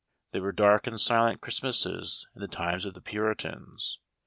[0.31, 3.99] There were dark and silent Christmases in the times of the Puritans.